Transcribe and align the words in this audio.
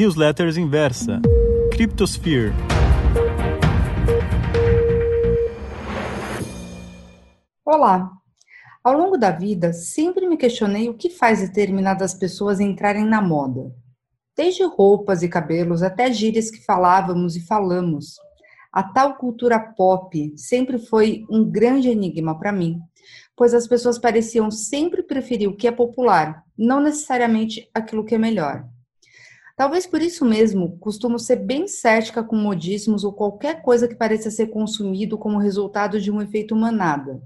Newsletters 0.00 0.56
Inversa, 0.56 1.20
Cryptosphere. 1.70 2.54
Olá! 7.62 8.10
Ao 8.82 8.96
longo 8.96 9.18
da 9.18 9.30
vida, 9.30 9.74
sempre 9.74 10.26
me 10.26 10.38
questionei 10.38 10.88
o 10.88 10.94
que 10.94 11.10
faz 11.10 11.40
determinadas 11.40 12.14
pessoas 12.14 12.60
entrarem 12.60 13.04
na 13.04 13.20
moda. 13.20 13.74
Desde 14.34 14.64
roupas 14.64 15.22
e 15.22 15.28
cabelos 15.28 15.82
até 15.82 16.10
gírias 16.10 16.50
que 16.50 16.64
falávamos 16.64 17.36
e 17.36 17.46
falamos. 17.46 18.14
A 18.72 18.82
tal 18.82 19.16
cultura 19.16 19.60
pop 19.60 20.32
sempre 20.34 20.78
foi 20.78 21.26
um 21.28 21.44
grande 21.44 21.90
enigma 21.90 22.38
para 22.38 22.52
mim, 22.52 22.80
pois 23.36 23.52
as 23.52 23.68
pessoas 23.68 23.98
pareciam 23.98 24.50
sempre 24.50 25.02
preferir 25.02 25.46
o 25.46 25.54
que 25.54 25.68
é 25.68 25.70
popular, 25.70 26.42
não 26.56 26.80
necessariamente 26.80 27.68
aquilo 27.74 28.02
que 28.02 28.14
é 28.14 28.18
melhor. 28.18 28.66
Talvez 29.60 29.86
por 29.86 30.00
isso 30.00 30.24
mesmo 30.24 30.78
costumo 30.78 31.18
ser 31.18 31.36
bem 31.36 31.68
cética 31.68 32.24
com 32.24 32.34
modismos 32.34 33.04
ou 33.04 33.12
qualquer 33.12 33.60
coisa 33.60 33.86
que 33.86 33.94
pareça 33.94 34.30
ser 34.30 34.46
consumido 34.46 35.18
como 35.18 35.36
resultado 35.36 36.00
de 36.00 36.10
um 36.10 36.22
efeito 36.22 36.56
manada. 36.56 37.20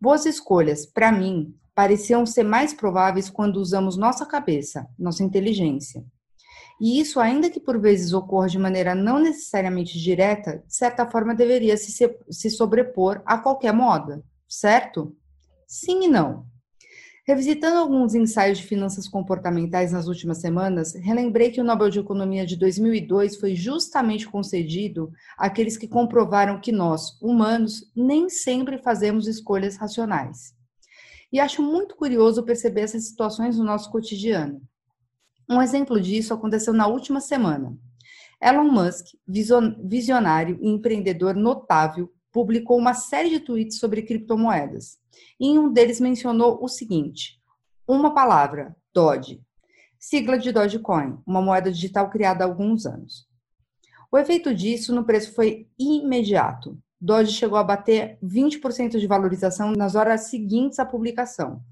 Boas 0.00 0.26
escolhas, 0.26 0.86
para 0.86 1.10
mim, 1.10 1.52
pareciam 1.74 2.24
ser 2.24 2.44
mais 2.44 2.72
prováveis 2.72 3.28
quando 3.28 3.56
usamos 3.56 3.96
nossa 3.96 4.24
cabeça, 4.24 4.86
nossa 4.96 5.24
inteligência. 5.24 6.04
E 6.80 7.00
isso, 7.00 7.18
ainda 7.18 7.50
que 7.50 7.58
por 7.58 7.80
vezes 7.80 8.12
ocorra 8.12 8.46
de 8.46 8.60
maneira 8.60 8.94
não 8.94 9.18
necessariamente 9.18 9.98
direta, 9.98 10.62
de 10.64 10.76
certa 10.76 11.04
forma 11.04 11.34
deveria 11.34 11.76
se, 11.76 11.90
se 12.30 12.48
sobrepor 12.48 13.22
a 13.26 13.38
qualquer 13.38 13.72
moda, 13.72 14.22
certo? 14.48 15.16
Sim 15.66 16.04
e 16.04 16.08
não. 16.08 16.46
Revisitando 17.26 17.78
alguns 17.78 18.14
ensaios 18.14 18.58
de 18.58 18.64
finanças 18.64 19.08
comportamentais 19.08 19.90
nas 19.90 20.06
últimas 20.06 20.38
semanas, 20.38 20.94
relembrei 20.94 21.50
que 21.50 21.60
o 21.60 21.64
Nobel 21.64 21.90
de 21.90 21.98
Economia 21.98 22.46
de 22.46 22.54
2002 22.54 23.34
foi 23.34 23.56
justamente 23.56 24.28
concedido 24.28 25.10
àqueles 25.36 25.76
que 25.76 25.88
comprovaram 25.88 26.60
que 26.60 26.70
nós, 26.70 27.20
humanos, 27.20 27.90
nem 27.96 28.28
sempre 28.28 28.78
fazemos 28.78 29.26
escolhas 29.26 29.76
racionais. 29.76 30.54
E 31.32 31.40
acho 31.40 31.60
muito 31.60 31.96
curioso 31.96 32.44
perceber 32.44 32.82
essas 32.82 33.08
situações 33.08 33.58
no 33.58 33.64
nosso 33.64 33.90
cotidiano. 33.90 34.62
Um 35.50 35.60
exemplo 35.60 36.00
disso 36.00 36.32
aconteceu 36.32 36.72
na 36.72 36.86
última 36.86 37.20
semana. 37.20 37.76
Elon 38.40 38.70
Musk, 38.70 39.06
visionário 39.26 40.58
e 40.60 40.68
empreendedor 40.68 41.34
notável, 41.34 42.08
publicou 42.36 42.76
uma 42.76 42.92
série 42.92 43.30
de 43.30 43.40
tweets 43.40 43.78
sobre 43.78 44.02
criptomoedas. 44.02 44.98
Em 45.40 45.58
um 45.58 45.72
deles 45.72 45.98
mencionou 45.98 46.62
o 46.62 46.68
seguinte: 46.68 47.40
uma 47.88 48.12
palavra, 48.12 48.76
Doge, 48.92 49.40
sigla 49.98 50.38
de 50.38 50.52
Dogecoin, 50.52 51.16
uma 51.26 51.40
moeda 51.40 51.72
digital 51.72 52.10
criada 52.10 52.44
há 52.44 52.46
alguns 52.46 52.84
anos. 52.84 53.26
O 54.12 54.18
efeito 54.18 54.54
disso 54.54 54.94
no 54.94 55.02
preço 55.02 55.34
foi 55.34 55.66
imediato. 55.78 56.78
Doge 57.00 57.32
chegou 57.32 57.56
a 57.56 57.64
bater 57.64 58.18
20% 58.22 58.98
de 58.98 59.06
valorização 59.06 59.72
nas 59.72 59.94
horas 59.94 60.28
seguintes 60.28 60.78
à 60.78 60.84
publicação. 60.84 61.62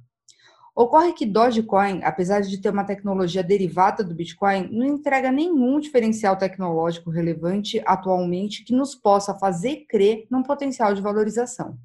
Ocorre 0.77 1.12
que 1.12 1.25
Dogecoin, 1.25 2.00
apesar 2.03 2.41
de 2.41 2.58
ter 2.58 2.70
uma 2.70 2.83
tecnologia 2.83 3.44
derivada 3.44 4.03
do 4.03 4.12
Bitcoin, 4.12 4.69
não 4.72 4.84
entrega 4.84 5.30
nenhum 5.30 5.78
diferencial 5.78 6.36
tecnológico 6.36 7.11
relevante 7.11 7.80
atualmente 7.86 8.64
que 8.64 8.75
nos 8.75 8.92
possa 8.92 9.34
fazer 9.36 9.86
crer 9.89 10.27
num 10.28 10.42
potencial 10.42 10.92
de 10.92 11.00
valorização. 11.00 11.78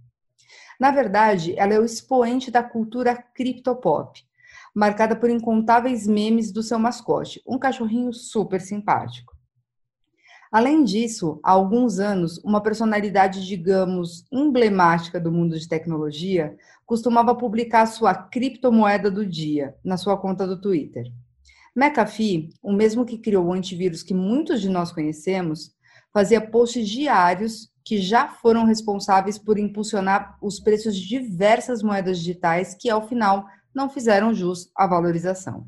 Na 0.80 0.90
verdade, 0.90 1.54
ela 1.56 1.76
é 1.76 1.80
o 1.80 1.86
expoente 1.86 2.50
da 2.50 2.64
cultura 2.64 3.16
criptopop, 3.16 4.23
marcada 4.73 5.16
por 5.16 5.30
incontáveis 5.30 6.08
memes 6.08 6.52
do 6.52 6.64
seu 6.64 6.80
mascote, 6.80 7.44
um 7.45 7.60
cachorrinho 7.60 8.12
super 8.12 8.60
simpático. 8.60 9.39
Além 10.52 10.83
disso, 10.83 11.39
há 11.44 11.52
alguns 11.52 12.00
anos, 12.00 12.39
uma 12.44 12.61
personalidade, 12.61 13.45
digamos, 13.45 14.25
emblemática 14.31 15.20
do 15.20 15.32
mundo 15.32 15.58
de 15.58 15.67
tecnologia 15.67 16.58
costumava 16.87 17.36
publicar 17.36 17.86
sua 17.86 18.15
criptomoeda 18.15 19.11
do 19.11 19.23
dia 19.23 19.76
na 19.83 19.95
sua 19.95 20.17
conta 20.17 20.48
do 20.48 20.60
Twitter. 20.60 21.05
McAfee, 21.76 22.49
o 22.64 22.73
mesmo 22.73 23.05
que 23.05 23.20
criou 23.20 23.45
o 23.45 23.54
antivírus 23.54 24.02
que 24.02 24.14
muitos 24.14 24.60
de 24.60 24.70
nós 24.70 24.92
conhecemos, 24.92 25.71
fazia 26.11 26.42
posts 26.42 26.89
diários 26.89 27.70
que 27.86 28.02
já 28.02 28.27
foram 28.27 28.66
responsáveis 28.66 29.37
por 29.37 29.60
impulsionar 29.60 30.36
os 30.42 30.60
preços 30.60 30.95
de 30.95 31.08
diversas 31.08 31.83
moedas 31.83 32.17
digitais 32.17 32.73
que, 32.73 32.89
ao 32.89 33.08
final, 33.08 33.45
não 33.73 33.87
fizeram 33.87 34.33
jus 34.33 34.71
à 34.76 34.87
valorização. 34.87 35.67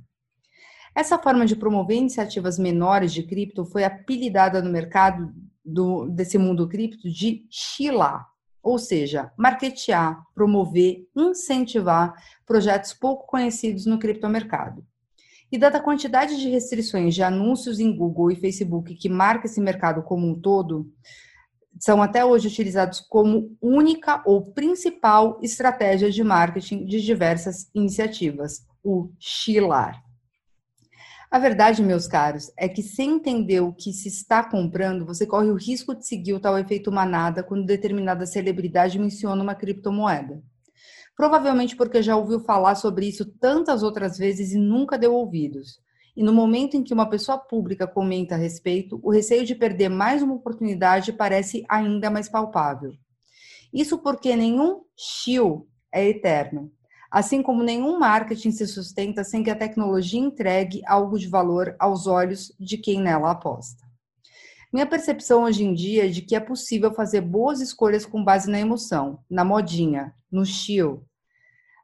Essa 0.93 1.17
forma 1.17 1.45
de 1.45 1.55
promover 1.55 1.97
iniciativas 1.97 2.59
menores 2.59 3.13
de 3.13 3.23
cripto 3.23 3.63
foi 3.63 3.83
apelidada 3.83 4.61
no 4.61 4.69
mercado 4.69 5.33
do, 5.63 6.07
desse 6.09 6.37
mundo 6.37 6.67
cripto 6.67 7.09
de 7.09 7.45
chilar, 7.49 8.27
ou 8.61 8.77
seja, 8.77 9.31
marketear, 9.37 10.21
promover, 10.35 11.07
incentivar 11.15 12.13
projetos 12.45 12.93
pouco 12.93 13.25
conhecidos 13.25 13.85
no 13.85 13.97
criptomercado. 13.97 14.85
E 15.51 15.57
dada 15.57 15.77
a 15.77 15.83
quantidade 15.83 16.39
de 16.39 16.49
restrições 16.49 17.15
de 17.15 17.23
anúncios 17.23 17.79
em 17.79 17.95
Google 17.95 18.31
e 18.31 18.35
Facebook 18.35 18.93
que 18.95 19.09
marca 19.09 19.47
esse 19.47 19.59
mercado 19.59 20.03
como 20.03 20.27
um 20.27 20.39
todo, 20.39 20.91
são 21.79 22.01
até 22.01 22.23
hoje 22.23 22.47
utilizados 22.47 22.99
como 22.99 23.55
única 23.61 24.21
ou 24.25 24.51
principal 24.51 25.39
estratégia 25.41 26.11
de 26.11 26.23
marketing 26.23 26.85
de 26.85 27.01
diversas 27.01 27.69
iniciativas, 27.73 28.65
o 28.83 29.09
chilar. 29.19 30.10
A 31.31 31.39
verdade, 31.39 31.81
meus 31.81 32.07
caros, 32.07 32.51
é 32.57 32.67
que 32.67 32.83
sem 32.83 33.11
entender 33.11 33.61
o 33.61 33.71
que 33.71 33.93
se 33.93 34.09
está 34.09 34.43
comprando, 34.43 35.05
você 35.05 35.25
corre 35.25 35.49
o 35.49 35.55
risco 35.55 35.95
de 35.95 36.05
seguir 36.05 36.33
o 36.33 36.41
tal 36.41 36.59
efeito 36.59 36.91
manada 36.91 37.41
quando 37.41 37.65
determinada 37.65 38.25
celebridade 38.25 38.99
menciona 38.99 39.41
uma 39.41 39.55
criptomoeda. 39.55 40.43
Provavelmente 41.15 41.73
porque 41.73 42.03
já 42.03 42.17
ouviu 42.17 42.41
falar 42.41 42.75
sobre 42.75 43.07
isso 43.07 43.23
tantas 43.39 43.81
outras 43.81 44.17
vezes 44.17 44.51
e 44.51 44.57
nunca 44.57 44.97
deu 44.97 45.13
ouvidos. 45.13 45.79
E 46.17 46.21
no 46.21 46.33
momento 46.33 46.75
em 46.75 46.83
que 46.83 46.93
uma 46.93 47.09
pessoa 47.09 47.37
pública 47.37 47.87
comenta 47.87 48.35
a 48.35 48.37
respeito, 48.37 48.99
o 49.01 49.09
receio 49.09 49.45
de 49.45 49.55
perder 49.55 49.87
mais 49.87 50.21
uma 50.21 50.33
oportunidade 50.33 51.13
parece 51.13 51.63
ainda 51.69 52.09
mais 52.09 52.27
palpável. 52.27 52.91
Isso 53.73 53.97
porque 53.99 54.35
nenhum 54.35 54.81
chill 54.97 55.65
é 55.93 56.09
eterno 56.09 56.69
assim 57.11 57.43
como 57.43 57.61
nenhum 57.61 57.99
marketing 57.99 58.51
se 58.51 58.65
sustenta 58.65 59.23
sem 59.23 59.43
que 59.43 59.49
a 59.49 59.55
tecnologia 59.55 60.19
entregue 60.19 60.81
algo 60.87 61.19
de 61.19 61.27
valor 61.27 61.75
aos 61.77 62.07
olhos 62.07 62.53
de 62.57 62.77
quem 62.77 63.01
nela 63.01 63.31
aposta. 63.31 63.85
Minha 64.71 64.85
percepção 64.85 65.43
hoje 65.43 65.65
em 65.65 65.73
dia 65.73 66.05
é 66.05 66.09
de 66.09 66.21
que 66.21 66.33
é 66.33 66.39
possível 66.39 66.93
fazer 66.93 67.19
boas 67.19 67.59
escolhas 67.59 68.05
com 68.05 68.23
base 68.23 68.49
na 68.49 68.59
emoção, 68.59 69.19
na 69.29 69.43
modinha, 69.43 70.15
no 70.31 70.45
chill, 70.45 71.05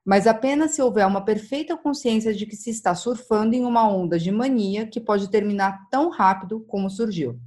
mas 0.08 0.26
apenas 0.26 0.72
se 0.72 0.82
houver 0.82 1.06
uma 1.06 1.26
perfeita 1.26 1.76
consciência 1.76 2.34
de 2.34 2.46
que 2.46 2.56
se 2.56 2.70
está 2.70 2.96
surfando 2.96 3.54
em 3.54 3.66
uma 3.66 3.86
onda 3.86 4.18
de 4.18 4.32
mania 4.32 4.88
que 4.88 5.02
pode 5.02 5.30
terminar 5.30 5.90
tão 5.92 6.10
rápido 6.10 6.62
como 6.62 6.90
surgiu. 6.90 7.38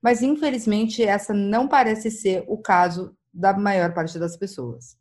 Mas 0.00 0.22
infelizmente 0.22 1.02
essa 1.02 1.34
não 1.34 1.66
parece 1.66 2.08
ser 2.12 2.44
o 2.46 2.58
caso 2.58 3.12
da 3.34 3.52
maior 3.52 3.92
parte 3.92 4.20
das 4.20 4.36
pessoas. 4.36 4.96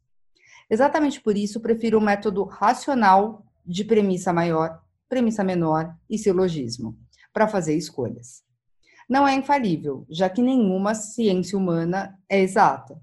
Exatamente 0.69 1.21
por 1.21 1.37
isso, 1.37 1.59
prefiro 1.59 1.99
o 1.99 2.01
método 2.01 2.43
racional 2.43 3.45
de 3.65 3.83
premissa 3.83 4.33
maior, 4.33 4.81
premissa 5.07 5.43
menor 5.43 5.95
e 6.09 6.17
silogismo, 6.17 6.97
para 7.33 7.47
fazer 7.47 7.75
escolhas. 7.75 8.43
Não 9.07 9.27
é 9.27 9.35
infalível, 9.35 10.05
já 10.09 10.29
que 10.29 10.41
nenhuma 10.41 10.95
ciência 10.95 11.57
humana 11.57 12.17
é 12.27 12.41
exata, 12.41 12.99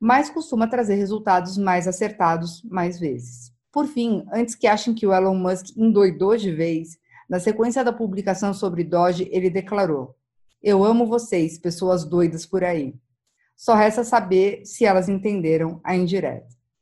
mas 0.00 0.30
costuma 0.30 0.68
trazer 0.68 0.94
resultados 0.94 1.58
mais 1.58 1.88
acertados 1.88 2.62
mais 2.64 2.98
vezes. 2.98 3.52
Por 3.72 3.86
fim, 3.86 4.24
antes 4.32 4.54
que 4.54 4.66
achem 4.66 4.94
que 4.94 5.06
o 5.06 5.12
Elon 5.12 5.34
Musk 5.34 5.76
endoidou 5.76 6.36
de 6.36 6.52
vez, 6.52 6.98
na 7.28 7.40
sequência 7.40 7.82
da 7.82 7.92
publicação 7.92 8.52
sobre 8.52 8.84
Doge, 8.84 9.28
ele 9.32 9.48
declarou: 9.48 10.14
Eu 10.62 10.84
amo 10.84 11.06
vocês, 11.06 11.58
pessoas 11.58 12.04
doidas 12.04 12.44
por 12.44 12.62
aí. 12.62 12.94
Só 13.56 13.74
resta 13.74 14.04
saber 14.04 14.66
se 14.66 14.84
elas 14.84 15.08
entenderam 15.08 15.80
a 15.82 15.96
indireta. 15.96 16.61